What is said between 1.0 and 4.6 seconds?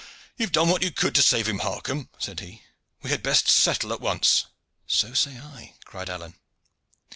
to save him, Harcomb," said he. "We had best settle at once."